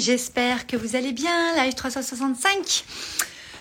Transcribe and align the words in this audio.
j'espère 0.00 0.66
que 0.66 0.76
vous 0.76 0.96
allez 0.96 1.12
bien. 1.12 1.54
Live 1.56 1.74
365. 1.74 2.84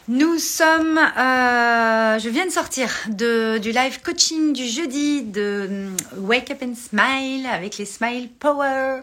Nous 0.07 0.39
sommes, 0.39 0.97
euh, 0.97 2.17
je 2.17 2.29
viens 2.29 2.46
de 2.46 2.51
sortir 2.51 2.89
de, 3.09 3.59
du 3.59 3.71
live 3.71 4.01
coaching 4.01 4.54
du 4.54 4.66
jeudi 4.66 5.22
de 5.22 5.67
euh, 5.70 5.90
Wake 6.17 6.50
Up 6.50 6.64
and 6.64 6.74
Smile 6.74 7.46
avec 7.46 7.78
les 7.78 7.86
Smile 7.86 8.28
Power, 8.39 9.02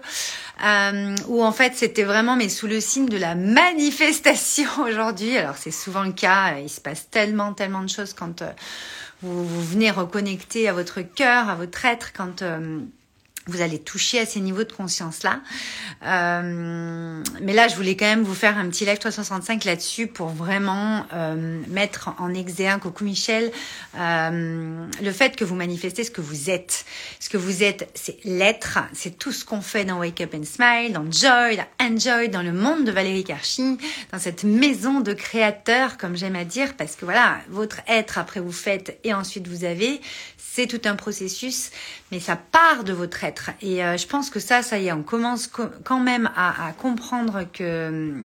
euh, 0.64 1.14
où 1.28 1.44
en 1.44 1.52
fait 1.52 1.74
c'était 1.76 2.02
vraiment 2.02 2.34
mais 2.34 2.48
sous 2.48 2.66
le 2.66 2.80
signe 2.80 3.06
de 3.06 3.18
la 3.18 3.36
manifestation 3.36 4.68
aujourd'hui. 4.84 5.36
Alors 5.36 5.56
c'est 5.56 5.70
souvent 5.70 6.02
le 6.02 6.12
cas, 6.12 6.58
il 6.58 6.68
se 6.68 6.80
passe 6.80 7.08
tellement 7.08 7.52
tellement 7.52 7.82
de 7.82 7.88
choses 7.88 8.12
quand 8.12 8.42
vous, 9.22 9.46
vous, 9.46 9.62
venez 9.62 9.92
reconnecter 9.92 10.68
à 10.68 10.72
votre 10.72 11.02
cœur, 11.02 11.48
à 11.48 11.54
votre 11.54 11.84
être, 11.84 12.12
quand 12.14 12.42
vous 13.46 13.60
allez 13.60 13.78
toucher 13.78 14.18
à 14.18 14.26
ces 14.26 14.40
niveaux 14.40 14.64
de 14.64 14.72
conscience-là. 14.72 15.40
Euh, 16.04 17.22
mais 17.40 17.52
là, 17.52 17.68
je 17.68 17.76
voulais 17.76 17.96
quand 17.96 18.06
même 18.06 18.22
vous 18.22 18.34
faire 18.34 18.58
un 18.58 18.68
petit 18.68 18.84
live 18.84 18.98
365 18.98 19.64
là-dessus 19.64 20.08
pour 20.08 20.28
vraiment 20.28 21.06
euh, 21.12 21.62
mettre 21.68 22.10
en 22.18 22.34
exergue, 22.34 22.80
coucou 22.80 23.04
Michel, 23.04 23.52
euh, 23.98 24.86
le 25.00 25.12
fait 25.12 25.36
que 25.36 25.44
vous 25.44 25.54
manifestez 25.54 26.02
ce 26.02 26.10
que 26.10 26.20
vous 26.20 26.50
êtes. 26.50 26.84
Ce 27.20 27.28
que 27.28 27.36
vous 27.36 27.62
êtes, 27.62 27.88
c'est 27.94 28.18
l'être, 28.24 28.78
c'est 28.92 29.16
tout 29.16 29.32
ce 29.32 29.44
qu'on 29.44 29.60
fait 29.60 29.84
dans 29.84 29.98
Wake 29.98 30.20
Up 30.20 30.34
and 30.34 30.44
Smile, 30.44 30.92
dans 30.92 31.10
Joy, 31.10 31.56
dans 31.56 31.86
Enjoy, 31.86 32.28
dans 32.28 32.42
le 32.42 32.52
monde 32.52 32.84
de 32.84 32.90
Valérie 32.90 33.24
Karchi, 33.24 33.78
dans 34.12 34.18
cette 34.18 34.42
maison 34.42 35.00
de 35.00 35.12
créateurs, 35.12 35.98
comme 35.98 36.16
j'aime 36.16 36.36
à 36.36 36.44
dire, 36.44 36.74
parce 36.76 36.96
que 36.96 37.04
voilà, 37.04 37.38
votre 37.48 37.80
être, 37.86 38.18
après 38.18 38.40
vous 38.40 38.52
faites 38.52 38.98
et 39.04 39.14
ensuite 39.14 39.46
vous 39.46 39.64
avez, 39.64 40.00
c'est 40.56 40.66
tout 40.66 40.80
un 40.88 40.96
processus, 40.96 41.70
mais 42.10 42.18
ça 42.18 42.34
part 42.34 42.82
de 42.82 42.94
votre 42.94 43.24
être. 43.24 43.35
Et 43.60 43.84
euh, 43.84 43.96
je 43.96 44.06
pense 44.06 44.30
que 44.30 44.40
ça, 44.40 44.62
ça 44.62 44.78
y 44.78 44.88
est, 44.88 44.92
on 44.92 45.02
commence 45.02 45.48
quand 45.48 46.00
même 46.00 46.30
à, 46.36 46.72
comprendre 46.78 47.46
que 47.52 47.88
hum, 47.88 48.22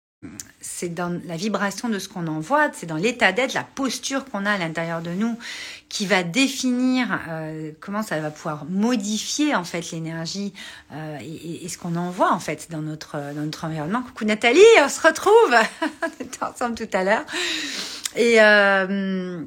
c'est 0.60 0.94
dans 0.94 1.20
la 1.26 1.36
vibration 1.36 1.90
de 1.90 1.98
ce 1.98 2.08
qu'on 2.08 2.28
envoie, 2.28 2.70
c'est 2.74 2.86
dans 2.86 2.96
l'état 2.96 3.32
d'être, 3.32 3.54
la 3.54 3.64
posture 3.64 4.26
qu'on 4.26 4.46
a 4.46 4.52
à 4.52 4.58
l'intérieur 4.58 5.02
de 5.02 5.10
nous 5.12 5.38
qui 5.90 6.06
va 6.06 6.22
définir 6.22 7.20
euh, 7.28 7.72
comment 7.80 8.04
ça 8.04 8.20
va 8.20 8.30
pouvoir 8.30 8.66
modifier 8.66 9.56
en 9.56 9.64
fait 9.64 9.92
l'énergie 9.92 10.54
euh, 10.94 11.18
et, 11.20 11.68
ce 11.68 11.78
qu'on 11.78 11.96
envoie 11.96 12.32
en 12.32 12.40
fait 12.40 12.68
dans 12.70 12.82
notre 12.82 13.14
dans 13.34 13.42
notre 13.42 13.66
environnement. 13.66 14.04
Coucou 14.04 14.26
Nathalie, 14.26 14.60
on 14.84 14.90
se 14.90 15.02
retrouve, 15.02 15.56
on 16.04 16.24
était 16.24 16.44
ensemble 16.44 16.76
tout 16.76 16.90
à 16.94 17.04
l'heure 17.04 17.26
et 18.16 18.42
euh, 18.42 19.44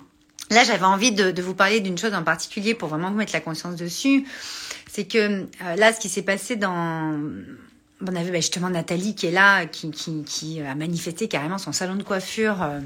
Là, 0.50 0.62
j'avais 0.62 0.84
envie 0.84 1.12
de, 1.12 1.40
vous 1.40 1.54
parler 1.54 1.80
d'une 1.80 1.96
chose 1.96 2.14
en 2.14 2.22
particulier 2.22 2.74
pour 2.74 2.88
vraiment 2.88 3.10
vous 3.10 3.16
mettre 3.16 3.32
la 3.32 3.40
conscience 3.40 3.76
dessus. 3.76 4.26
C'est 4.94 5.06
que 5.08 5.18
euh, 5.18 5.74
là, 5.76 5.92
ce 5.92 5.98
qui 5.98 6.08
s'est 6.08 6.22
passé 6.22 6.54
dans 6.54 7.20
on 8.02 8.16
avait 8.16 8.30
bah, 8.30 8.36
justement 8.36 8.70
Nathalie 8.70 9.14
qui 9.14 9.26
est 9.26 9.30
là, 9.30 9.66
qui, 9.66 9.90
qui, 9.90 10.24
qui, 10.24 10.60
a 10.60 10.74
manifesté 10.74 11.28
carrément 11.28 11.58
son 11.58 11.72
salon 11.72 11.94
de 11.94 12.02
coiffure. 12.02 12.62
Euh, 12.62 12.80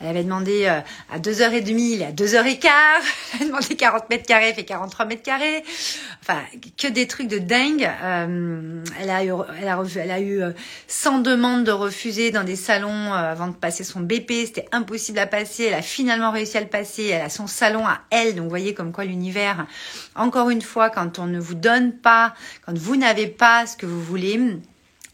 elle 0.00 0.08
avait 0.08 0.24
demandé 0.24 0.64
euh, 0.64 0.80
à 1.12 1.18
2h30, 1.18 1.68
il 1.68 2.02
est 2.02 2.06
à 2.06 2.12
2h15. 2.12 2.68
Elle 3.34 3.42
a 3.42 3.46
demandé 3.46 3.76
40 3.76 4.10
mètres 4.10 4.26
carrés, 4.26 4.54
fait 4.54 4.64
43 4.64 5.06
mètres 5.06 5.22
carrés. 5.22 5.64
Enfin, 6.22 6.38
que 6.78 6.88
des 6.88 7.06
trucs 7.06 7.28
de 7.28 7.38
dingue. 7.38 7.90
Euh, 8.02 8.82
elle 9.00 9.10
a 9.10 9.24
eu, 9.24 9.32
elle 9.60 9.68
a, 9.68 9.82
elle 9.96 10.10
a 10.10 10.20
eu 10.20 10.42
100 10.86 11.18
demandes 11.20 11.64
de 11.64 11.72
refuser 11.72 12.30
dans 12.30 12.44
des 12.44 12.56
salons 12.56 13.12
avant 13.12 13.48
de 13.48 13.54
passer 13.54 13.84
son 13.84 14.00
BP. 14.00 14.46
C'était 14.46 14.68
impossible 14.72 15.18
à 15.18 15.26
passer. 15.26 15.64
Elle 15.64 15.74
a 15.74 15.82
finalement 15.82 16.30
réussi 16.30 16.56
à 16.56 16.60
le 16.60 16.68
passer. 16.68 17.06
Elle 17.06 17.22
a 17.22 17.28
son 17.28 17.46
salon 17.46 17.86
à 17.86 18.00
elle. 18.10 18.36
Donc, 18.36 18.44
vous 18.44 18.50
voyez 18.50 18.72
comme 18.72 18.92
quoi 18.92 19.04
l'univers, 19.04 19.66
encore 20.14 20.50
une 20.50 20.62
fois, 20.62 20.90
quand 20.90 21.18
on 21.18 21.26
ne 21.26 21.40
vous 21.40 21.54
donne 21.54 21.92
pas, 21.92 22.34
quand 22.64 22.76
vous 22.76 22.96
n'avez 22.96 23.26
pas 23.26 23.66
ce 23.66 23.76
que 23.76 23.86
vous 23.86 24.02
voulez, 24.02 24.38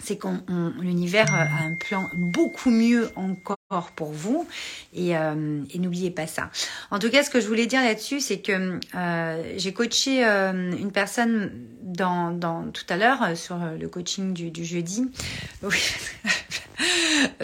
c'est 0.02 0.18
qu'on 0.18 0.40
l'univers 0.80 1.32
a 1.32 1.42
un 1.42 1.74
plan 1.74 2.08
beaucoup 2.14 2.70
mieux 2.70 3.10
encore 3.16 3.56
pour 3.94 4.10
vous 4.10 4.46
et, 4.92 5.16
euh, 5.16 5.62
et 5.72 5.78
n'oubliez 5.78 6.10
pas 6.10 6.26
ça. 6.26 6.50
En 6.90 6.98
tout 6.98 7.10
cas, 7.10 7.22
ce 7.22 7.30
que 7.30 7.40
je 7.40 7.46
voulais 7.46 7.66
dire 7.66 7.82
là-dessus, 7.82 8.20
c'est 8.20 8.40
que 8.40 8.80
euh, 8.94 9.54
j'ai 9.56 9.72
coaché 9.72 10.24
euh, 10.24 10.72
une 10.72 10.90
personne 10.90 11.52
dans, 11.82 12.30
dans 12.30 12.70
tout 12.70 12.84
à 12.88 12.96
l'heure 12.96 13.22
euh, 13.22 13.34
sur 13.34 13.56
le 13.56 13.88
coaching 13.88 14.32
du, 14.32 14.50
du 14.50 14.64
jeudi. 14.64 15.10
Oui. 15.62 15.76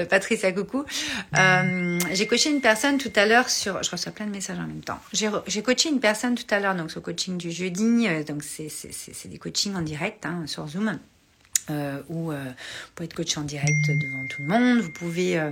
Patricia, 0.08 0.50
coucou. 0.50 0.84
Euh, 1.38 1.98
j'ai 2.12 2.26
coaché 2.26 2.50
une 2.50 2.62
personne 2.62 2.96
tout 2.96 3.12
à 3.14 3.26
l'heure 3.26 3.50
sur. 3.50 3.82
Je 3.82 3.90
reçois 3.90 4.10
plein 4.10 4.24
de 4.24 4.30
messages 4.30 4.58
en 4.58 4.66
même 4.66 4.80
temps. 4.80 4.98
J'ai 5.12 5.62
coaché 5.62 5.90
une 5.90 6.00
personne 6.00 6.34
tout 6.34 6.46
à 6.48 6.58
l'heure 6.58 6.74
donc 6.74 6.90
sur 6.90 7.00
le 7.00 7.04
coaching 7.04 7.36
du 7.36 7.50
jeudi. 7.50 8.08
Donc 8.26 8.42
c'est 8.42 9.28
des 9.28 9.38
coachings 9.38 9.74
en 9.74 9.82
direct 9.82 10.24
hein, 10.24 10.44
sur 10.46 10.66
Zoom 10.66 10.98
euh, 11.70 12.00
où 12.08 12.30
euh, 12.30 12.44
vous 12.44 12.90
pouvez 12.94 13.06
être 13.06 13.14
coach 13.14 13.36
en 13.36 13.42
direct 13.42 13.88
devant 13.88 14.24
tout 14.28 14.42
le 14.42 14.48
monde, 14.48 14.80
vous 14.80 14.92
pouvez 14.92 15.38
euh, 15.38 15.50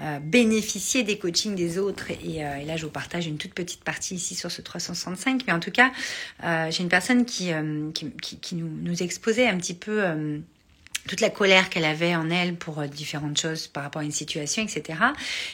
euh 0.00 0.18
bénéficier 0.20 1.02
des 1.02 1.18
coachings 1.18 1.54
des 1.54 1.78
autres. 1.78 2.10
Et, 2.10 2.36
et, 2.36 2.64
là 2.64 2.76
je 2.76 2.84
vous 2.84 2.92
partage 2.92 3.26
une 3.26 3.38
toute 3.38 3.54
petite 3.54 3.82
partie 3.82 4.14
ici 4.14 4.34
sur 4.34 4.50
ce 4.50 4.62
365 4.62 5.42
mais 5.46 5.52
en 5.52 5.60
tout 5.60 5.70
cas 5.70 5.92
j'ai 6.42 6.82
une 6.82 6.88
personne 6.88 7.24
qui, 7.24 7.50
qui, 7.94 8.10
qui, 8.10 8.36
qui, 8.38 8.54
nous, 8.56 8.68
nous 8.68 9.02
exposait 9.02 9.48
un 9.48 9.56
petit 9.56 9.74
peu 9.74 10.02
toute 11.08 11.20
la 11.20 11.30
colère 11.30 11.70
qu'elle 11.70 11.84
avait 11.84 12.14
en 12.14 12.30
elle 12.30 12.56
pour 12.56 12.82
différentes 12.82 13.38
choses 13.38 13.66
par 13.66 13.82
rapport 13.82 14.02
à 14.02 14.04
une 14.04 14.12
situation, 14.12 14.62
etc. 14.62 14.98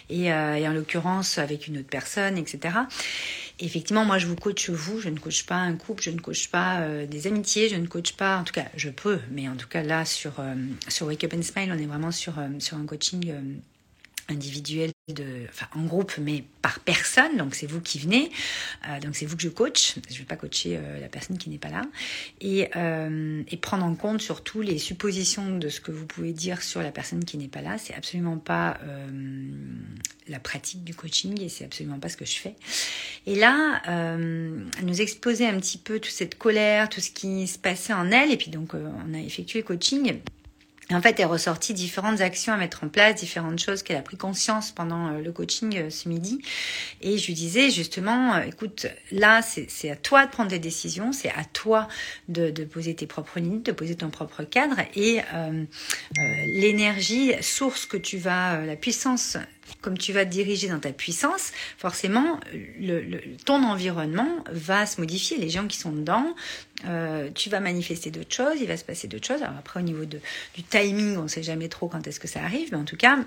Et, 0.09 0.27
et 0.27 0.69
en 0.69 0.73
l'occurrence 0.73 1.39
avec 1.39 1.67
une 1.67 1.79
autre 1.79 1.89
personne, 1.89 2.39
etc 2.39 2.71
effectivement, 3.61 4.05
moi, 4.05 4.19
je 4.19 4.27
vous 4.27 4.37
coach 4.37 4.71
vous. 4.71 5.01
Je 5.01 5.09
ne 5.09 5.19
coach 5.19 5.45
pas 5.45 5.57
un 5.57 5.77
couple, 5.77 6.03
je 6.03 6.11
ne 6.11 6.19
coach 6.19 6.49
pas 6.49 6.81
euh, 6.81 7.07
des 7.07 7.27
amitiés, 7.27 7.69
je 7.69 7.77
ne 7.77 7.87
coach 7.87 8.13
pas. 8.13 8.39
En 8.39 8.45
tout 8.45 8.53
cas, 8.53 8.67
je 8.77 8.91
peux, 8.91 9.21
mais 9.31 9.49
en 9.49 9.57
tout 9.57 9.69
cas 9.69 9.83
là, 9.83 10.05
sur 10.05 10.33
euh, 10.41 10.55
sur 10.89 11.07
Wake 11.07 11.25
Up 11.25 11.35
and 11.35 11.43
Smile, 11.43 11.73
on 11.73 11.79
est 11.79 11.87
vraiment 11.87 12.11
sur 12.11 12.39
euh, 12.39 12.49
sur 12.59 12.77
un 12.77 12.87
coaching 12.87 13.33
individuel 14.29 14.91
enfin 15.49 15.67
en 15.75 15.85
groupe, 15.85 16.13
mais 16.19 16.45
par 16.63 16.81
personne. 16.81 17.37
Donc 17.37 17.55
c'est 17.55 17.67
vous 17.67 17.81
qui 17.81 17.99
venez. 17.99 18.31
Euh, 18.89 19.01
donc 19.01 19.17
c'est 19.17 19.27
vous 19.27 19.37
que 19.37 19.43
je 19.43 19.49
coach. 19.49 19.95
Je 20.09 20.15
ne 20.15 20.19
vais 20.19 20.25
pas 20.25 20.37
coacher 20.37 20.77
euh, 20.77 21.01
la 21.01 21.09
personne 21.09 21.39
qui 21.39 21.51
n'est 21.51 21.59
pas 21.59 21.71
là. 21.71 21.83
Et, 22.41 22.69
euh, 22.77 23.43
et 23.49 23.57
prendre 23.57 23.85
en 23.85 23.95
compte 23.95 24.21
surtout 24.21 24.61
les 24.63 24.79
suppositions 24.79 25.57
de 25.57 25.69
ce 25.69 25.81
que 25.81 25.93
vous 25.93 26.07
pouvez 26.07 26.33
dire 26.33 26.63
sur 26.63 26.83
la 26.83 26.93
personne 26.93 27.25
qui 27.25 27.39
n'est 27.39 27.49
pas 27.49 27.63
là. 27.63 27.79
C'est 27.79 27.95
absolument 27.95 28.39
pas 28.39 28.79
la 30.29 30.39
pratique 30.39 30.85
du 30.85 30.95
coaching 30.95 31.41
et 31.41 31.49
c'est 31.49 31.65
absolument 31.65 31.99
pas 31.99 32.09
ce 32.09 32.17
que 32.17 32.25
je 32.25 32.37
fais. 32.37 32.55
Et 33.27 33.35
là, 33.35 34.17
nous 34.17 35.01
exposait 35.01 35.47
un 35.47 35.59
petit 35.59 35.79
peu 35.79 35.99
toute 35.99 36.13
cette 36.13 36.37
colère, 36.37 36.89
tout 36.89 37.01
ce 37.01 37.11
qui 37.11 37.47
se 37.47 37.59
passait 37.59 37.93
en 37.93 38.11
elle. 38.11 38.31
Et 38.31 38.37
puis 38.37 38.51
donc 38.51 38.75
on 38.75 39.15
a 39.15 39.19
effectué 39.19 39.61
le 39.61 39.65
coaching 39.65 40.21
en 40.95 41.01
fait, 41.01 41.21
est 41.21 41.25
ressorti 41.25 41.75
différentes 41.75 42.21
actions 42.21 42.53
à 42.53 42.57
mettre 42.57 42.85
en 42.85 42.89
place, 42.89 43.17
différentes 43.17 43.59
choses 43.59 43.83
qu'elle 43.83 43.97
a 43.97 44.03
pris 44.03 44.17
conscience 44.17 44.73
pendant 44.73 45.09
euh, 45.09 45.21
le 45.21 45.33
coaching 45.33 45.77
euh, 45.77 45.91
ce 45.91 46.09
midi. 46.09 46.41
Et 47.01 47.19
je 47.19 47.27
lui 47.27 47.35
disais 47.35 47.71
justement, 47.71 48.35
euh, 48.35 48.43
écoute, 48.43 48.87
là, 49.13 49.41
c'est 49.43 49.91
à 49.91 49.97
toi 49.97 50.27
de 50.27 50.31
prendre 50.31 50.51
des 50.51 50.59
décisions, 50.59 51.13
c'est 51.13 51.31
à 51.31 51.45
toi 51.45 51.89
de, 52.29 52.51
poser 52.65 52.95
tes 52.95 53.07
propres 53.07 53.41
limites, 53.41 53.67
de 53.67 53.73
poser 53.73 53.95
ton 53.95 54.11
propre 54.11 54.43
cadre. 54.43 54.77
Et 54.95 55.21
l'énergie, 56.55 57.33
source 57.41 57.87
que 57.87 57.97
tu 57.97 58.19
vas, 58.19 58.65
la 58.65 58.77
puissance 58.77 59.37
comme 59.81 59.97
tu 59.97 60.13
vas 60.13 60.25
te 60.25 60.31
diriger 60.31 60.69
dans 60.69 60.79
ta 60.79 60.93
puissance, 60.93 61.53
forcément, 61.79 62.39
ton 63.45 63.63
environnement 63.63 64.45
va 64.51 64.87
se 64.87 65.01
modifier. 65.01 65.39
Les 65.39 65.51
gens 65.51 65.67
qui 65.67 65.79
sont 65.79 65.93
dedans, 65.93 66.35
euh, 66.87 67.31
tu 67.35 67.51
vas 67.51 67.61
manifester 67.61 68.11
d'autres 68.11 68.35
choses, 68.35 68.61
il 68.61 68.67
va 68.67 68.77
se 68.77 68.85
passer 68.85 69.09
d'autres 69.09 69.27
choses. 69.27 69.43
Alors 69.43 69.57
après, 69.59 69.81
au 69.81 69.83
niveau 69.83 70.05
du 70.05 70.63
timing, 70.69 71.17
on 71.17 71.23
ne 71.23 71.29
sait 71.29 71.43
jamais 71.43 71.69
trop 71.69 71.89
quand 71.89 72.07
est-ce 72.07 72.21
que 72.21 72.29
ça 72.29 72.43
arrive, 72.43 72.69
mais 72.73 72.79
en 72.79 72.85
tout 72.85 72.97
cas, 72.97 73.19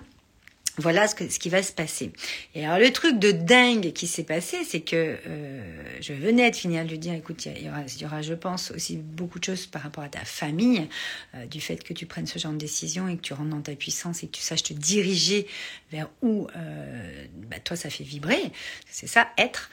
voilà 0.77 1.07
ce, 1.07 1.13
que, 1.13 1.29
ce 1.29 1.37
qui 1.37 1.49
va 1.49 1.61
se 1.61 1.71
passer. 1.71 2.11
Et 2.55 2.65
alors 2.65 2.79
le 2.79 2.91
truc 2.91 3.19
de 3.19 3.31
dingue 3.31 3.93
qui 3.93 4.07
s'est 4.07 4.23
passé, 4.23 4.63
c'est 4.63 4.81
que 4.81 5.17
euh, 5.27 5.83
je 6.01 6.13
venais 6.13 6.49
de 6.49 6.55
finir 6.55 6.83
de 6.83 6.89
lui 6.89 6.97
dire, 6.97 7.13
écoute, 7.13 7.45
il 7.45 7.65
y, 7.65 7.69
aura, 7.69 7.81
il 7.81 8.01
y 8.01 8.05
aura, 8.05 8.21
je 8.23 8.33
pense, 8.33 8.71
aussi 8.71 8.97
beaucoup 8.97 9.39
de 9.39 9.43
choses 9.43 9.67
par 9.67 9.83
rapport 9.83 10.03
à 10.03 10.09
ta 10.09 10.25
famille, 10.25 10.87
euh, 11.35 11.45
du 11.45 11.61
fait 11.61 11.83
que 11.83 11.93
tu 11.93 12.07
prennes 12.07 12.25
ce 12.25 12.39
genre 12.39 12.53
de 12.53 12.57
décision 12.57 13.07
et 13.07 13.17
que 13.17 13.21
tu 13.21 13.33
rentres 13.33 13.51
dans 13.51 13.61
ta 13.61 13.75
puissance 13.75 14.23
et 14.23 14.27
que 14.27 14.31
tu 14.31 14.41
saches 14.41 14.63
te 14.63 14.73
diriger 14.73 15.47
vers 15.91 16.09
où 16.23 16.47
euh, 16.55 17.25
bah, 17.49 17.59
toi 17.63 17.77
ça 17.77 17.91
fait 17.91 18.03
vibrer. 18.03 18.51
C'est 18.89 19.07
ça, 19.07 19.29
être. 19.37 19.69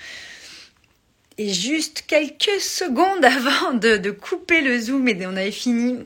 Et 1.38 1.48
juste 1.54 2.04
quelques 2.06 2.60
secondes 2.60 3.24
avant 3.24 3.72
de, 3.72 3.96
de 3.96 4.10
couper 4.10 4.60
le 4.60 4.78
zoom 4.78 5.08
et 5.08 5.26
on 5.26 5.30
avait 5.30 5.50
fini, 5.50 5.96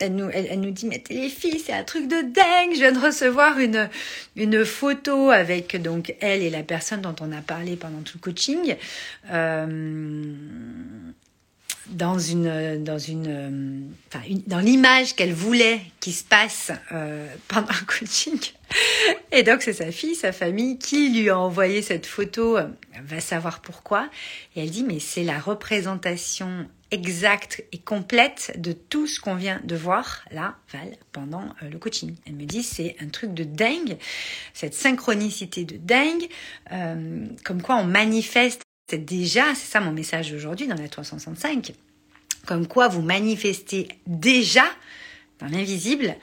elle 0.00 0.14
nous, 0.14 0.28
elle, 0.32 0.46
elle, 0.50 0.60
nous 0.60 0.70
dit 0.70 0.86
mais 0.86 1.02
les 1.10 1.28
filles 1.28 1.60
c'est 1.64 1.72
un 1.72 1.84
truc 1.84 2.08
de 2.08 2.22
dingue. 2.22 2.74
Je 2.74 2.78
viens 2.78 2.92
de 2.92 2.98
recevoir 2.98 3.58
une 3.58 3.88
une 4.36 4.64
photo 4.64 5.30
avec 5.30 5.80
donc 5.80 6.14
elle 6.20 6.42
et 6.42 6.50
la 6.50 6.62
personne 6.62 7.00
dont 7.00 7.16
on 7.20 7.32
a 7.32 7.40
parlé 7.40 7.76
pendant 7.76 8.00
tout 8.02 8.18
le 8.18 8.20
coaching 8.20 8.76
euh, 9.30 10.32
dans 11.88 12.18
une 12.18 12.82
dans 12.82 12.98
une, 12.98 13.90
enfin 14.08 14.24
dans 14.46 14.60
l'image 14.60 15.14
qu'elle 15.14 15.34
voulait 15.34 15.80
qui 16.00 16.12
se 16.12 16.24
passe 16.24 16.72
euh, 16.92 17.26
pendant 17.48 17.70
un 17.70 17.84
coaching. 17.86 18.38
Et 19.32 19.42
donc 19.42 19.62
c'est 19.62 19.74
sa 19.74 19.92
fille 19.92 20.14
sa 20.14 20.32
famille 20.32 20.78
qui 20.78 21.10
lui 21.10 21.28
a 21.28 21.38
envoyé 21.38 21.82
cette 21.82 22.06
photo 22.06 22.58
va 23.04 23.20
savoir 23.20 23.60
pourquoi. 23.60 24.08
Et 24.56 24.62
elle 24.62 24.70
dit 24.70 24.84
mais 24.84 25.00
c'est 25.00 25.24
la 25.24 25.38
représentation 25.38 26.66
exacte 26.90 27.64
et 27.72 27.78
complète 27.78 28.52
de 28.56 28.72
tout 28.72 29.06
ce 29.06 29.20
qu'on 29.20 29.34
vient 29.34 29.60
de 29.64 29.76
voir 29.76 30.24
là, 30.30 30.56
Val, 30.72 30.96
pendant 31.12 31.44
euh, 31.62 31.68
le 31.70 31.78
coaching. 31.78 32.14
Elle 32.26 32.34
me 32.34 32.44
dit 32.44 32.62
c'est 32.62 32.96
un 33.00 33.08
truc 33.08 33.34
de 33.34 33.44
dingue, 33.44 33.96
cette 34.52 34.74
synchronicité 34.74 35.64
de 35.64 35.76
dingue, 35.76 36.28
euh, 36.72 37.26
comme 37.44 37.62
quoi 37.62 37.76
on 37.76 37.84
manifeste 37.84 38.62
déjà, 38.92 39.54
c'est 39.54 39.70
ça 39.70 39.80
mon 39.80 39.92
message 39.92 40.32
aujourd'hui 40.32 40.66
dans 40.66 40.76
la 40.76 40.88
365, 40.88 41.72
comme 42.46 42.66
quoi 42.66 42.88
vous 42.88 43.02
manifestez 43.02 43.88
déjà 44.06 44.64
dans 45.40 45.46
l'invisible 45.46 46.14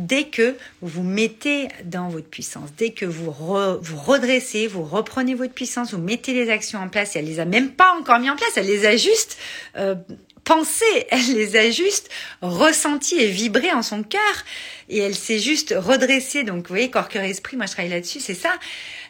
dès 0.00 0.24
que 0.24 0.56
vous 0.82 1.02
mettez 1.02 1.68
dans 1.84 2.08
votre 2.08 2.26
puissance, 2.26 2.70
dès 2.76 2.90
que 2.90 3.04
vous 3.04 3.30
vous 3.30 3.96
redressez, 3.96 4.66
vous 4.66 4.84
reprenez 4.84 5.34
votre 5.34 5.52
puissance, 5.52 5.92
vous 5.92 6.00
mettez 6.00 6.32
les 6.32 6.50
actions 6.50 6.80
en 6.80 6.88
place, 6.88 7.14
et 7.14 7.20
elle 7.20 7.26
les 7.26 7.40
a 7.40 7.44
même 7.44 7.70
pas 7.70 7.94
encore 7.98 8.18
mis 8.18 8.30
en 8.30 8.36
place, 8.36 8.50
elle 8.56 8.66
les 8.66 8.86
a 8.86 8.96
juste 8.96 9.38
euh, 9.76 9.94
pensées, 10.44 10.84
elle 11.10 11.34
les 11.34 11.56
a 11.56 11.70
juste 11.70 12.10
ressenties 12.42 13.20
et 13.20 13.28
vibrées 13.28 13.72
en 13.72 13.82
son 13.82 14.02
cœur, 14.02 14.20
et 14.88 14.98
elle 14.98 15.14
s'est 15.14 15.38
juste 15.38 15.74
redressée. 15.76 16.42
Donc 16.42 16.66
vous 16.66 16.74
voyez, 16.74 16.90
corps, 16.90 17.08
cœur, 17.08 17.24
esprit, 17.24 17.56
moi 17.56 17.66
je 17.66 17.72
travaille 17.72 17.90
là-dessus, 17.90 18.20
c'est 18.20 18.34
ça. 18.34 18.52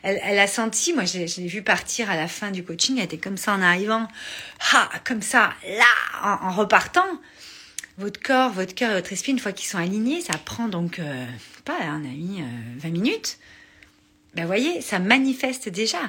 Elle, 0.02 0.38
a 0.38 0.46
senti, 0.46 0.94
moi 0.94 1.04
je 1.04 1.18
l'ai 1.18 1.46
vu 1.46 1.62
partir 1.62 2.10
à 2.10 2.16
la 2.16 2.26
fin 2.26 2.50
du 2.50 2.64
coaching, 2.64 2.96
elle 2.98 3.04
était 3.04 3.18
comme 3.18 3.36
ça 3.36 3.52
en 3.52 3.60
arrivant, 3.60 4.08
ah, 4.72 4.88
comme 5.04 5.20
ça, 5.20 5.50
là, 5.66 6.38
en 6.42 6.52
repartant 6.52 7.06
votre 8.00 8.20
corps, 8.20 8.50
votre 8.50 8.74
cœur 8.74 8.90
et 8.90 8.94
votre 8.94 9.12
esprit, 9.12 9.32
une 9.32 9.38
fois 9.38 9.52
qu'ils 9.52 9.68
sont 9.68 9.78
alignés, 9.78 10.20
ça 10.20 10.36
prend 10.38 10.68
donc, 10.68 10.98
euh, 10.98 11.26
pas, 11.64 11.78
un 11.82 12.04
ami, 12.04 12.42
20 12.78 12.88
minutes. 12.90 13.38
Ben 14.34 14.46
voyez, 14.46 14.80
ça 14.80 14.98
manifeste 14.98 15.68
déjà. 15.68 16.00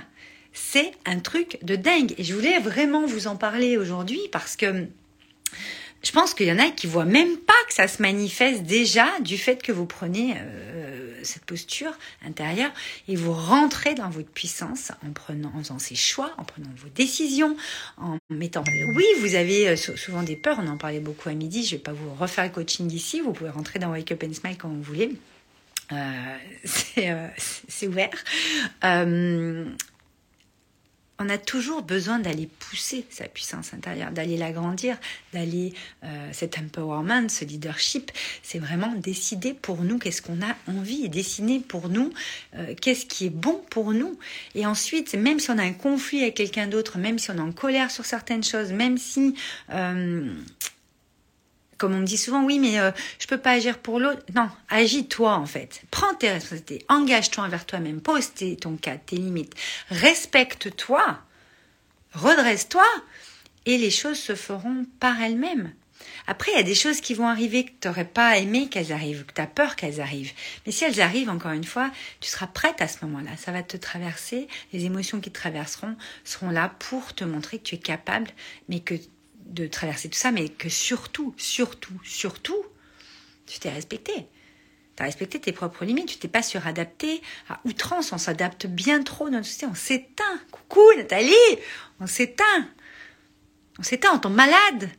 C'est 0.53 0.91
un 1.05 1.19
truc 1.19 1.57
de 1.63 1.75
dingue. 1.75 2.13
Et 2.17 2.23
je 2.23 2.33
voulais 2.33 2.59
vraiment 2.59 3.05
vous 3.05 3.27
en 3.27 3.35
parler 3.35 3.77
aujourd'hui 3.77 4.19
parce 4.31 4.55
que 4.55 4.87
je 6.03 6.11
pense 6.11 6.33
qu'il 6.33 6.47
y 6.47 6.51
en 6.51 6.59
a 6.59 6.69
qui 6.71 6.87
voient 6.87 7.05
même 7.05 7.37
pas 7.37 7.53
que 7.67 7.73
ça 7.73 7.87
se 7.87 8.01
manifeste 8.01 8.63
déjà 8.63 9.07
du 9.19 9.37
fait 9.37 9.61
que 9.61 9.71
vous 9.71 9.85
prenez 9.85 10.35
euh, 10.37 11.19
cette 11.23 11.45
posture 11.45 11.93
intérieure 12.25 12.71
et 13.07 13.15
vous 13.15 13.33
rentrez 13.33 13.93
dans 13.93 14.09
votre 14.09 14.29
puissance 14.29 14.91
en 15.07 15.11
prenant, 15.11 15.51
en 15.55 15.59
faisant 15.59 15.79
ces 15.79 15.95
choix, 15.95 16.31
en 16.37 16.43
prenant 16.43 16.69
vos 16.77 16.89
décisions, 16.89 17.55
en 17.97 18.17
mettant. 18.29 18.63
Oui, 18.95 19.05
vous 19.19 19.35
avez 19.35 19.69
euh, 19.69 19.75
souvent 19.75 20.23
des 20.23 20.35
peurs. 20.35 20.57
On 20.59 20.67
en 20.67 20.77
parlait 20.77 20.99
beaucoup 20.99 21.29
à 21.29 21.33
midi. 21.33 21.63
Je 21.63 21.75
vais 21.75 21.81
pas 21.81 21.93
vous 21.93 22.13
refaire 22.15 22.45
le 22.45 22.51
coaching 22.51 22.91
ici. 22.91 23.21
Vous 23.21 23.33
pouvez 23.33 23.51
rentrer 23.51 23.79
dans 23.79 23.91
Wake 23.91 24.11
Up 24.11 24.23
and 24.27 24.33
Smile 24.33 24.57
quand 24.57 24.69
vous 24.69 24.81
voulez. 24.81 25.11
Euh, 25.91 26.37
c'est 27.67 27.87
ouvert 27.87 28.09
on 31.21 31.29
a 31.29 31.37
toujours 31.37 31.83
besoin 31.83 32.19
d'aller 32.19 32.47
pousser 32.47 33.05
sa 33.09 33.25
puissance 33.25 33.73
intérieure, 33.73 34.11
d'aller 34.11 34.37
l'agrandir, 34.37 34.97
d'aller 35.33 35.73
euh, 36.03 36.29
cet 36.31 36.57
empowerment, 36.57 37.29
ce 37.29 37.45
leadership. 37.45 38.11
C'est 38.41 38.59
vraiment 38.59 38.93
décider 38.95 39.53
pour 39.53 39.83
nous 39.83 39.99
qu'est-ce 39.99 40.21
qu'on 40.21 40.41
a 40.41 40.55
envie 40.67 41.05
et 41.05 41.09
dessiner 41.09 41.59
pour 41.59 41.89
nous 41.89 42.11
euh, 42.55 42.73
qu'est-ce 42.79 43.05
qui 43.05 43.27
est 43.27 43.31
bon 43.31 43.61
pour 43.69 43.93
nous. 43.93 44.17
Et 44.55 44.65
ensuite, 44.65 45.13
même 45.13 45.39
si 45.39 45.51
on 45.51 45.57
a 45.57 45.63
un 45.63 45.73
conflit 45.73 46.23
avec 46.23 46.35
quelqu'un 46.35 46.67
d'autre, 46.67 46.97
même 46.97 47.19
si 47.19 47.29
on 47.29 47.35
est 47.35 47.39
en 47.39 47.51
colère 47.51 47.91
sur 47.91 48.05
certaines 48.05 48.43
choses, 48.43 48.71
même 48.71 48.97
si 48.97 49.35
euh, 49.69 50.33
comme 51.81 51.95
on 51.95 52.01
me 52.01 52.05
dit 52.05 52.17
souvent, 52.17 52.43
oui, 52.43 52.59
mais 52.59 52.79
euh, 52.79 52.91
je 53.17 53.25
peux 53.25 53.39
pas 53.39 53.53
agir 53.53 53.79
pour 53.79 53.99
l'autre. 53.99 54.21
Non, 54.35 54.49
agis-toi 54.69 55.33
en 55.33 55.47
fait. 55.47 55.81
Prends 55.89 56.13
tes 56.13 56.29
responsabilités, 56.29 56.85
engage-toi 56.89 57.43
envers 57.43 57.65
toi-même, 57.65 58.01
pose 58.01 58.29
ton 58.61 58.77
cas, 58.77 58.97
tes 58.97 59.15
limites, 59.15 59.55
respecte-toi, 59.89 61.19
redresse-toi, 62.13 62.85
et 63.65 63.79
les 63.79 63.89
choses 63.89 64.19
se 64.19 64.35
feront 64.35 64.85
par 64.99 65.19
elles-mêmes. 65.23 65.73
Après, 66.27 66.51
il 66.51 66.55
y 66.55 66.59
a 66.59 66.63
des 66.63 66.75
choses 66.75 67.01
qui 67.01 67.15
vont 67.15 67.27
arriver 67.27 67.65
que 67.65 67.71
tu 67.81 67.87
n'aurais 67.87 68.05
pas 68.05 68.37
aimé 68.37 68.69
qu'elles 68.69 68.93
arrivent, 68.93 69.25
que 69.25 69.33
tu 69.33 69.41
as 69.41 69.47
peur 69.47 69.75
qu'elles 69.75 70.01
arrivent. 70.01 70.33
Mais 70.65 70.71
si 70.71 70.83
elles 70.83 71.01
arrivent, 71.01 71.29
encore 71.29 71.51
une 71.51 71.63
fois, 71.63 71.89
tu 72.19 72.29
seras 72.29 72.47
prête 72.47 72.79
à 72.79 72.87
ce 72.87 73.03
moment-là. 73.05 73.31
Ça 73.37 73.51
va 73.51 73.63
te 73.63 73.77
traverser. 73.77 74.47
Les 74.71 74.85
émotions 74.85 75.19
qui 75.19 75.31
te 75.31 75.39
traverseront 75.39 75.95
seront 76.23 76.51
là 76.51 76.73
pour 76.77 77.13
te 77.13 77.23
montrer 77.23 77.57
que 77.57 77.63
tu 77.63 77.75
es 77.75 77.79
capable, 77.79 78.29
mais 78.69 78.79
que 78.81 78.95
de 79.51 79.67
traverser 79.67 80.09
tout 80.09 80.17
ça, 80.17 80.31
mais 80.31 80.49
que 80.49 80.69
surtout, 80.69 81.33
surtout, 81.37 81.99
surtout, 82.03 82.63
tu 83.45 83.59
t'es 83.59 83.69
respecté. 83.69 84.27
Tu 84.95 85.03
as 85.03 85.05
respecté 85.05 85.39
tes 85.39 85.51
propres 85.51 85.85
limites, 85.85 86.07
tu 86.07 86.17
t'es 86.17 86.27
pas 86.27 86.43
suradapté 86.43 87.21
à 87.49 87.59
outrance, 87.65 88.11
on 88.13 88.17
s'adapte 88.17 88.67
bien 88.67 89.03
trop 89.03 89.25
dans 89.25 89.37
notre 89.37 89.47
société, 89.47 89.67
on 89.71 89.75
s'éteint. 89.75 90.39
Coucou 90.51 90.81
Nathalie, 90.97 91.33
on 91.99 92.07
s'éteint. 92.07 92.67
On 93.79 93.83
s'éteint, 93.83 94.13
on 94.13 94.19
tombe 94.19 94.35
malade. 94.35 94.89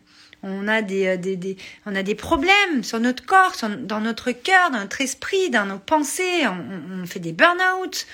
On 0.42 0.66
a 0.66 0.82
des, 0.82 1.06
euh, 1.06 1.16
des, 1.16 1.36
des, 1.36 1.56
on 1.86 1.94
a 1.94 2.02
des 2.02 2.16
problèmes 2.16 2.82
sur 2.82 2.98
notre 2.98 3.24
corps, 3.24 3.54
dans 3.78 4.00
notre 4.00 4.32
cœur, 4.32 4.70
dans 4.70 4.80
notre 4.80 5.00
esprit, 5.00 5.50
dans 5.50 5.66
nos 5.66 5.78
pensées. 5.78 6.46
On, 6.46 7.02
on 7.02 7.06
fait 7.06 7.20
des 7.20 7.32
burn-out. 7.32 8.06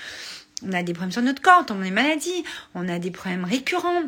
On 0.63 0.73
a 0.73 0.83
des 0.83 0.93
problèmes 0.93 1.11
sur 1.11 1.21
notre 1.21 1.41
corps, 1.41 1.61
on 1.61 1.63
tombe 1.63 1.81
des 1.81 1.91
maladies. 1.91 2.43
On 2.75 2.87
a 2.87 2.99
des 2.99 3.11
problèmes 3.11 3.45
récurrents 3.45 4.03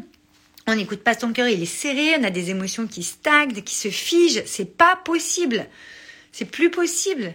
on 0.71 0.75
n'écoute 0.75 1.03
pas 1.03 1.18
son 1.18 1.33
cœur, 1.33 1.47
il 1.47 1.62
est 1.62 1.65
serré, 1.65 2.15
on 2.18 2.23
a 2.23 2.29
des 2.29 2.50
émotions 2.50 2.88
qui 2.88 3.03
stagnent, 3.03 3.62
qui 3.62 3.75
se 3.75 3.89
figent. 3.89 4.44
C'est 4.45 4.77
pas 4.77 4.95
possible. 4.95 5.68
C'est 6.31 6.45
plus 6.45 6.71
possible. 6.71 7.33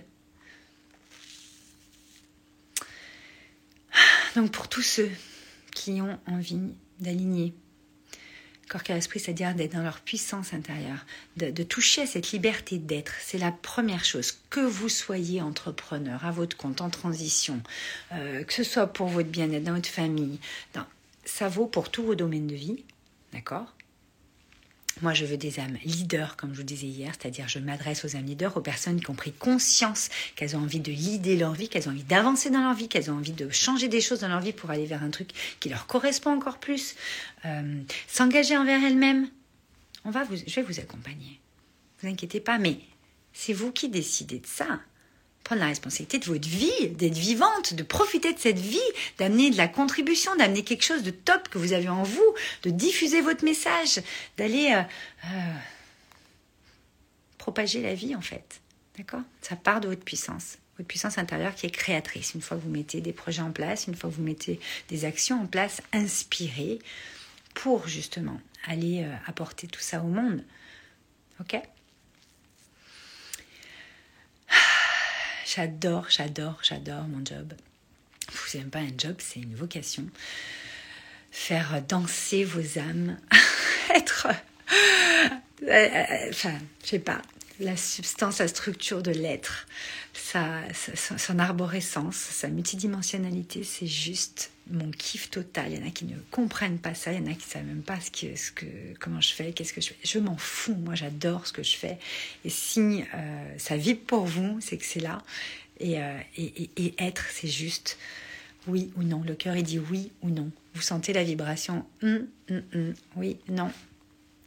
Donc 4.36 4.52
pour 4.52 4.68
tous 4.68 4.82
ceux 4.82 5.10
qui 5.74 6.00
ont 6.00 6.18
envie 6.26 6.60
d'aligner 7.00 7.54
corps, 8.68 8.82
cœur, 8.82 8.96
esprit, 8.96 9.20
c'est-à-dire 9.20 9.54
d'être 9.54 9.72
dans 9.72 9.82
leur 9.82 10.00
puissance 10.00 10.52
intérieure, 10.52 11.06
de, 11.36 11.62
toucher 11.62 12.02
à 12.02 12.06
cette 12.06 12.32
liberté 12.32 12.78
d'être, 12.78 13.12
c'est 13.20 13.38
la 13.38 13.52
première 13.52 14.04
chose. 14.04 14.32
Que 14.50 14.60
vous 14.60 14.88
soyez 14.88 15.40
entrepreneur, 15.40 16.24
à 16.24 16.32
votre 16.32 16.56
compte, 16.56 16.80
en 16.80 16.90
transition, 16.90 17.62
euh, 18.12 18.42
que 18.44 18.52
ce 18.52 18.64
soit 18.64 18.88
pour 18.88 19.08
votre 19.08 19.28
bien-être, 19.28 19.62
dans 19.62 19.74
votre 19.74 19.88
famille, 19.88 20.40
ça 21.24 21.48
vaut 21.48 21.66
pour 21.66 21.90
tous 21.90 22.02
vos 22.02 22.14
domaines 22.14 22.46
de 22.46 22.56
vie. 22.56 22.82
D'accord? 23.32 23.74
Moi, 25.02 25.12
je 25.12 25.26
veux 25.26 25.36
des 25.36 25.60
âmes 25.60 25.76
leaders, 25.84 26.36
comme 26.36 26.52
je 26.54 26.58
vous 26.58 26.62
disais 26.62 26.86
hier, 26.86 27.12
c'est-à-dire 27.18 27.48
je 27.48 27.58
m'adresse 27.58 28.06
aux 28.06 28.16
âmes 28.16 28.24
leaders, 28.24 28.56
aux 28.56 28.62
personnes 28.62 28.98
qui 28.98 29.10
ont 29.10 29.14
pris 29.14 29.32
conscience 29.32 30.08
qu'elles 30.36 30.56
ont 30.56 30.60
envie 30.60 30.80
de 30.80 30.90
leader 30.90 31.36
leur 31.38 31.52
vie, 31.52 31.68
qu'elles 31.68 31.86
ont 31.88 31.92
envie 31.92 32.02
d'avancer 32.02 32.48
dans 32.48 32.62
leur 32.62 32.72
vie, 32.72 32.88
qu'elles 32.88 33.10
ont 33.10 33.16
envie 33.16 33.32
de 33.32 33.50
changer 33.50 33.88
des 33.88 34.00
choses 34.00 34.20
dans 34.20 34.28
leur 34.28 34.40
vie 34.40 34.54
pour 34.54 34.70
aller 34.70 34.86
vers 34.86 35.02
un 35.02 35.10
truc 35.10 35.30
qui 35.60 35.68
leur 35.68 35.86
correspond 35.86 36.30
encore 36.30 36.58
plus, 36.58 36.96
euh, 37.44 37.82
s'engager 38.08 38.56
envers 38.56 38.82
elles-mêmes. 38.82 39.28
On 40.06 40.10
va 40.10 40.24
je 40.24 40.54
vais 40.54 40.62
vous 40.62 40.80
accompagner. 40.80 41.40
Ne 42.02 42.08
vous 42.08 42.14
inquiétez 42.14 42.40
pas, 42.40 42.56
mais 42.56 42.78
c'est 43.34 43.52
vous 43.52 43.72
qui 43.72 43.90
décidez 43.90 44.38
de 44.38 44.46
ça 44.46 44.80
prendre 45.46 45.60
la 45.60 45.68
responsabilité 45.68 46.18
de 46.18 46.24
votre 46.24 46.48
vie, 46.48 46.88
d'être 46.90 47.16
vivante, 47.16 47.72
de 47.72 47.84
profiter 47.84 48.32
de 48.34 48.38
cette 48.38 48.58
vie, 48.58 48.80
d'amener 49.18 49.50
de 49.50 49.56
la 49.56 49.68
contribution, 49.68 50.34
d'amener 50.34 50.64
quelque 50.64 50.82
chose 50.82 51.04
de 51.04 51.12
top 51.12 51.48
que 51.48 51.58
vous 51.58 51.72
avez 51.72 51.88
en 51.88 52.02
vous, 52.02 52.34
de 52.64 52.70
diffuser 52.70 53.20
votre 53.20 53.44
message, 53.44 54.02
d'aller 54.38 54.72
euh, 54.74 54.82
euh, 55.26 55.54
propager 57.38 57.80
la 57.80 57.94
vie 57.94 58.16
en 58.16 58.20
fait. 58.20 58.60
D'accord? 58.98 59.20
Ça 59.40 59.54
part 59.54 59.80
de 59.80 59.86
votre 59.86 60.02
puissance, 60.02 60.58
votre 60.78 60.88
puissance 60.88 61.16
intérieure 61.16 61.54
qui 61.54 61.66
est 61.66 61.70
créatrice. 61.70 62.34
Une 62.34 62.42
fois 62.42 62.56
que 62.56 62.62
vous 62.62 62.70
mettez 62.70 63.00
des 63.00 63.12
projets 63.12 63.42
en 63.42 63.52
place, 63.52 63.86
une 63.86 63.94
fois 63.94 64.10
que 64.10 64.16
vous 64.16 64.24
mettez 64.24 64.58
des 64.88 65.04
actions 65.04 65.40
en 65.40 65.46
place, 65.46 65.80
inspirées 65.92 66.80
pour 67.54 67.86
justement 67.86 68.40
aller 68.66 69.04
euh, 69.04 69.14
apporter 69.26 69.68
tout 69.68 69.80
ça 69.80 70.00
au 70.00 70.08
monde. 70.08 70.42
Ok? 71.40 71.56
J'adore, 75.46 76.06
j'adore, 76.10 76.58
j'adore 76.62 77.04
mon 77.04 77.24
job. 77.24 77.52
Vous 78.32 78.58
n'aimez 78.58 78.70
pas 78.70 78.80
un 78.80 78.90
job, 78.98 79.14
c'est 79.20 79.38
une 79.38 79.54
vocation. 79.54 80.04
Faire 81.30 81.80
danser 81.86 82.42
vos 82.42 82.78
âmes, 82.80 83.16
être, 83.94 84.26
euh, 85.62 85.68
euh, 85.68 86.30
enfin, 86.30 86.58
je 86.82 86.88
sais 86.88 86.98
pas, 86.98 87.22
la 87.60 87.76
substance, 87.76 88.38
la 88.38 88.48
structure 88.48 89.02
de 89.02 89.12
l'être, 89.12 89.68
sa, 90.14 90.62
son 91.16 91.38
arborescence, 91.38 92.16
sa 92.16 92.48
multidimensionnalité, 92.48 93.62
c'est 93.62 93.86
juste 93.86 94.50
mon 94.70 94.90
kiff 94.90 95.30
total. 95.30 95.72
Il 95.72 95.78
y 95.78 95.82
en 95.82 95.86
a 95.86 95.90
qui 95.90 96.04
ne 96.04 96.16
comprennent 96.30 96.78
pas 96.78 96.94
ça, 96.94 97.12
il 97.12 97.20
y 97.20 97.22
en 97.22 97.30
a 97.30 97.34
qui 97.34 97.46
ne 97.46 97.50
savent 97.50 97.64
même 97.64 97.82
pas 97.82 98.00
ce 98.00 98.10
que, 98.10 98.36
ce 98.36 98.50
que, 98.50 98.66
comment 98.98 99.20
je 99.20 99.32
fais, 99.32 99.52
qu'est-ce 99.52 99.72
que 99.72 99.80
je 99.80 99.88
fais. 99.88 99.96
Je 100.04 100.18
m'en 100.18 100.36
fous, 100.36 100.74
moi 100.74 100.94
j'adore 100.94 101.46
ce 101.46 101.52
que 101.52 101.62
je 101.62 101.76
fais. 101.76 101.98
Et 102.44 102.50
si 102.50 103.04
euh, 103.14 103.58
ça 103.58 103.76
vibre 103.76 104.00
pour 104.06 104.24
vous, 104.26 104.60
c'est 104.60 104.76
que 104.76 104.84
c'est 104.84 105.00
là. 105.00 105.22
Et, 105.78 106.00
euh, 106.00 106.18
et, 106.36 106.70
et, 106.76 106.94
être, 106.98 107.26
c'est 107.30 107.48
juste 107.48 107.98
oui 108.66 108.90
ou 108.96 109.02
non. 109.02 109.22
Le 109.26 109.34
cœur, 109.34 109.56
il 109.56 109.62
dit 109.62 109.78
oui 109.78 110.10
ou 110.22 110.30
non. 110.30 110.50
Vous 110.74 110.82
sentez 110.82 111.12
la 111.12 111.22
vibration 111.22 111.84
hum, 112.02 112.26
hum, 112.50 112.62
hum. 112.74 112.94
oui, 113.16 113.38
non. 113.48 113.70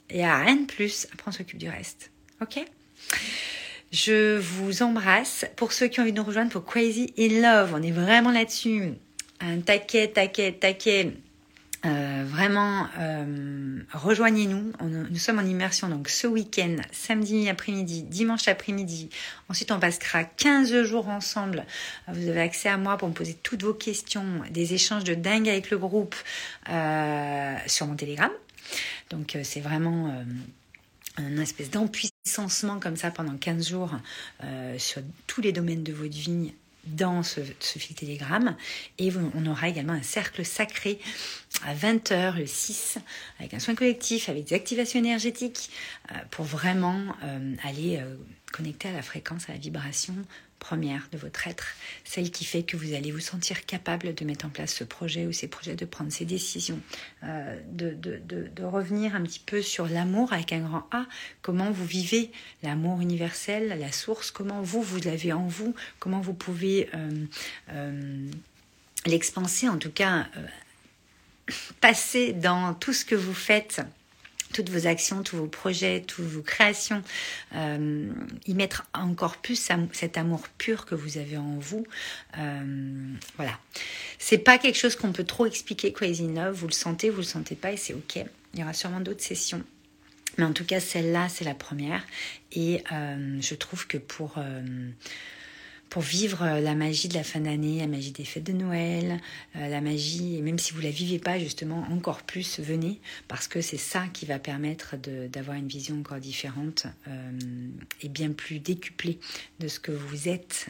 Et 0.09 0.25
à 0.25 0.39
rien 0.39 0.55
de 0.55 0.65
plus, 0.65 1.07
après 1.13 1.29
on 1.29 1.31
s'occupe 1.31 1.59
du 1.59 1.69
reste. 1.69 2.11
Ok? 2.41 2.59
Je 3.91 4.37
vous 4.37 4.83
embrasse. 4.83 5.45
Pour 5.55 5.71
ceux 5.71 5.87
qui 5.87 5.99
ont 5.99 6.03
envie 6.03 6.11
de 6.11 6.17
nous 6.17 6.23
rejoindre 6.23 6.51
pour 6.51 6.65
Crazy 6.65 7.13
in 7.17 7.41
Love, 7.41 7.73
on 7.75 7.81
est 7.81 7.91
vraiment 7.91 8.31
là-dessus. 8.31 8.93
Un 9.41 9.61
taquet, 9.61 10.09
taquet, 10.09 10.53
taquet 10.53 11.13
Euh, 11.85 12.25
vraiment, 12.27 12.87
euh, 12.99 13.79
rejoignez-nous. 13.93 14.73
Nous 14.81 15.17
sommes 15.17 15.39
en 15.39 15.45
immersion 15.45 15.87
donc 15.87 16.09
ce 16.09 16.27
week-end, 16.27 16.75
samedi 16.91 17.47
après-midi, 17.47 18.03
dimanche 18.03 18.49
après-midi. 18.49 19.09
Ensuite, 19.47 19.71
on 19.71 19.79
passera 19.79 20.25
15 20.25 20.83
jours 20.83 21.07
ensemble. 21.07 21.63
Vous 22.09 22.27
avez 22.27 22.41
accès 22.41 22.67
à 22.67 22.75
moi 22.75 22.97
pour 22.97 23.07
me 23.07 23.13
poser 23.13 23.33
toutes 23.33 23.63
vos 23.63 23.73
questions, 23.73 24.41
des 24.49 24.73
échanges 24.73 25.05
de 25.05 25.13
dingue 25.13 25.47
avec 25.47 25.69
le 25.71 25.77
groupe 25.77 26.15
euh, 26.69 27.55
sur 27.67 27.87
mon 27.87 27.95
Telegram. 27.95 28.31
Donc, 29.09 29.37
c'est 29.43 29.61
vraiment 29.61 30.13
un 31.17 31.37
espèce 31.37 31.71
d'empuissancement 31.71 32.79
comme 32.79 32.97
ça 32.97 33.09
pendant 33.09 33.35
15 33.37 33.69
jours 33.69 33.91
sur 34.77 35.01
tous 35.25 35.41
les 35.41 35.51
domaines 35.51 35.81
de 35.81 35.93
votre 35.93 36.15
vie 36.15 36.53
dans 36.85 37.23
ce, 37.23 37.41
fil 37.59 37.95
Telegram. 37.95 38.55
Et 38.97 39.11
on 39.35 39.45
aura 39.45 39.69
également 39.69 39.93
un 39.93 40.01
cercle 40.01 40.45
sacré 40.45 40.99
à 41.65 41.73
20h 41.73 42.37
le 42.37 42.45
6 42.45 42.97
avec 43.39 43.53
un 43.53 43.59
soin 43.59 43.75
collectif, 43.75 44.29
avec 44.29 44.45
des 44.45 44.55
activations 44.55 44.99
énergétiques 44.99 45.69
euh, 46.11 46.15
pour 46.31 46.45
vraiment 46.45 47.15
euh, 47.23 47.55
aller 47.63 47.97
euh, 47.97 48.15
connecter 48.51 48.89
à 48.89 48.93
la 48.93 49.01
fréquence, 49.01 49.49
à 49.49 49.53
la 49.53 49.59
vibration 49.59 50.15
première 50.59 51.07
de 51.11 51.17
votre 51.17 51.47
être, 51.47 51.75
celle 52.03 52.29
qui 52.29 52.45
fait 52.45 52.63
que 52.63 52.77
vous 52.77 52.93
allez 52.93 53.11
vous 53.11 53.19
sentir 53.19 53.65
capable 53.65 54.13
de 54.13 54.25
mettre 54.25 54.45
en 54.45 54.49
place 54.49 54.73
ce 54.73 54.83
projet 54.83 55.25
ou 55.25 55.31
ces 55.31 55.47
projets, 55.47 55.75
de 55.75 55.85
prendre 55.85 56.11
ces 56.11 56.25
décisions, 56.25 56.79
euh, 57.23 57.59
de, 57.71 58.63
revenir 58.63 59.15
un 59.15 59.21
petit 59.21 59.39
peu 59.39 59.61
sur 59.61 59.87
l'amour 59.87 60.33
avec 60.33 60.53
un 60.53 60.59
grand 60.59 60.87
A, 60.91 61.05
comment 61.41 61.71
vous 61.71 61.85
vivez 61.85 62.31
l'amour 62.61 63.01
universel, 63.01 63.79
la 63.79 63.91
source, 63.91 64.29
comment 64.29 64.61
vous, 64.61 64.83
vous 64.83 64.99
l'avez 64.99 65.33
en 65.33 65.47
vous, 65.47 65.73
comment 65.97 66.19
vous 66.19 66.33
pouvez 66.33 66.89
euh, 66.93 67.25
euh, 67.71 68.29
l'expanser, 69.07 69.69
en 69.69 69.77
tout 69.77 69.91
cas 69.91 70.27
passer 71.81 72.33
dans 72.33 72.75
tout 72.75 72.93
ce 72.93 73.05
que 73.05 73.15
vous 73.15 73.33
faites? 73.33 73.81
Toutes 74.53 74.69
vos 74.69 74.87
actions, 74.87 75.23
tous 75.23 75.37
vos 75.37 75.47
projets, 75.47 76.01
toutes 76.01 76.25
vos 76.25 76.41
créations, 76.41 77.01
euh, 77.55 78.09
y 78.45 78.53
mettre 78.53 78.85
encore 78.93 79.37
plus 79.37 79.69
cet 79.93 80.17
amour 80.17 80.47
pur 80.57 80.85
que 80.85 80.95
vous 80.95 81.17
avez 81.17 81.37
en 81.37 81.57
vous. 81.59 81.85
Euh, 82.37 83.13
voilà. 83.37 83.57
C'est 84.17 84.39
pas 84.39 84.57
quelque 84.57 84.77
chose 84.77 84.95
qu'on 84.95 85.11
peut 85.11 85.23
trop 85.23 85.45
expliquer 85.45 85.93
Crazy 85.93 86.27
Love. 86.27 86.55
Vous 86.55 86.67
le 86.67 86.73
sentez, 86.73 87.09
vous 87.09 87.17
le 87.17 87.23
sentez 87.23 87.55
pas 87.55 87.71
et 87.71 87.77
c'est 87.77 87.93
ok. 87.93 88.19
Il 88.53 88.59
y 88.59 88.63
aura 88.63 88.73
sûrement 88.73 89.01
d'autres 89.01 89.23
sessions. 89.23 89.63
Mais 90.37 90.45
en 90.45 90.53
tout 90.53 90.65
cas, 90.65 90.79
celle-là, 90.79 91.27
c'est 91.29 91.45
la 91.45 91.55
première. 91.55 92.03
Et 92.51 92.83
euh, 92.91 93.37
je 93.41 93.55
trouve 93.55 93.87
que 93.87 93.97
pour 93.97 94.35
pour 95.89 96.01
vivre 96.01 96.43
euh, 96.43 96.61
la 96.61 96.75
magie 96.75 97.07
de 97.07 97.15
la 97.15 97.23
fin 97.23 97.39
d'année, 97.39 97.79
la 97.79 97.87
magie 97.87 98.11
des 98.11 98.23
fêtes 98.23 98.43
de 98.43 98.53
Noël, 98.53 99.19
euh, 99.55 99.67
la 99.67 99.81
magie, 99.81 100.37
et 100.37 100.41
même 100.41 100.59
si 100.59 100.73
vous 100.73 100.81
la 100.81 100.91
vivez 100.91 101.19
pas 101.19 101.39
justement, 101.39 101.85
encore 101.91 102.21
plus, 102.21 102.59
venez, 102.59 102.99
parce 103.27 103.47
que 103.47 103.61
c'est 103.61 103.77
ça 103.77 104.05
qui 104.13 104.25
va 104.25 104.39
permettre 104.39 104.95
d'avoir 104.97 105.57
une 105.57 105.67
vision 105.67 105.99
encore 105.99 106.19
différente 106.19 106.85
euh, 107.07 107.31
et 108.01 108.09
bien 108.09 108.31
plus 108.31 108.59
décuplée 108.59 109.19
de 109.59 109.67
ce 109.67 109.79
que 109.79 109.91
vous 109.91 110.29
êtes 110.29 110.67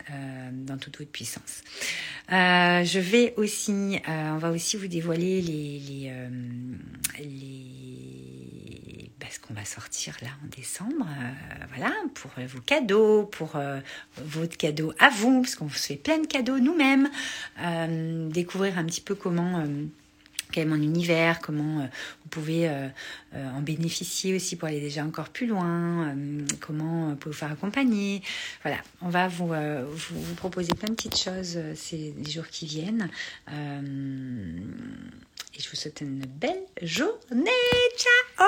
dans 0.54 0.78
toute 0.78 0.98
votre 0.98 1.12
puissance. 1.12 1.64
je 2.30 3.00
vais 3.00 3.34
aussi, 3.38 4.00
on 4.08 4.38
va 4.38 4.52
aussi 4.52 4.78
vous 4.78 4.88
dévoiler 4.88 5.42
les, 5.42 6.12
les 7.20 8.29
parce 9.20 9.38
qu'on 9.38 9.54
va 9.54 9.66
sortir 9.66 10.16
là 10.22 10.30
en 10.44 10.48
décembre, 10.56 11.06
euh, 11.08 11.66
voilà, 11.76 11.94
pour 12.14 12.32
vos 12.48 12.62
cadeaux, 12.62 13.24
pour 13.24 13.56
euh, 13.56 13.80
votre 14.18 14.58
cadeau 14.58 14.94
à 15.00 15.10
vous, 15.10 15.42
parce 15.42 15.56
qu'on 15.56 15.70
se 15.70 15.88
fait 15.88 15.96
plein 15.96 16.20
de 16.20 16.28
cadeaux 16.28 16.60
nous-mêmes, 16.60 17.10
euh, 17.62 18.30
découvrir 18.30 18.78
un 18.78 18.86
petit 18.86 19.02
peu 19.02 19.16
comment 19.16 19.66
quel 20.52 20.64
est 20.64 20.70
mon 20.70 20.82
univers, 20.82 21.40
comment 21.42 21.88
vous 22.24 22.30
pouvez 22.32 22.68
en 23.36 23.62
bénéficier 23.62 24.36
aussi 24.36 24.56
pour 24.56 24.68
aller 24.68 24.80
déjà 24.80 25.04
encore 25.04 25.30
plus 25.30 25.46
loin, 25.46 26.16
comment 26.60 27.10
vous 27.10 27.18
vous 27.24 27.34
faire 27.34 27.52
accompagner. 27.52 28.24
Voilà, 28.64 28.80
on 29.02 29.10
va 29.10 29.28
vous, 29.28 29.50
vous, 29.50 30.22
vous, 30.22 30.34
proposer 30.34 30.74
plein 30.74 30.90
de 30.90 30.96
petites 30.96 31.20
choses 31.20 31.60
ces 31.76 32.16
jours 32.28 32.48
qui 32.48 32.66
viennent. 32.66 33.12
et 33.48 33.52
je 35.60 35.70
vous 35.70 35.76
souhaite 35.76 36.02
une 36.02 36.26
belle 36.26 36.66
journée. 36.82 37.52
Ciao 37.96 38.48